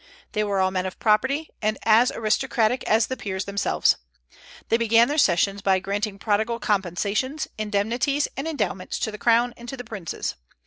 They 0.31 0.43
were 0.43 0.59
all 0.59 0.71
men 0.71 0.87
of 0.87 0.97
property, 0.97 1.51
and 1.61 1.77
as 1.83 2.11
aristocratic 2.15 2.83
as 2.85 3.05
the 3.05 3.15
peers 3.15 3.45
themselves. 3.45 3.97
They 4.69 4.77
began 4.77 5.07
their 5.07 5.19
sessions 5.19 5.61
by 5.61 5.77
granting 5.77 6.17
prodigal 6.17 6.57
compensations, 6.57 7.47
indemnities, 7.55 8.27
and 8.35 8.47
endowments 8.47 8.97
to 8.97 9.11
the 9.11 9.19
crown 9.19 9.53
and 9.57 9.69
to 9.69 9.77
the 9.77 9.83
princes. 9.83 10.33